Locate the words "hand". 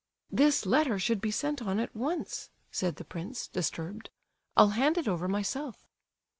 4.69-4.97